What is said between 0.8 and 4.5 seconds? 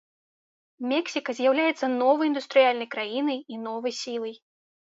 Мексіка з'яўляецца новай індустрыяльнай краінай і новай сілай.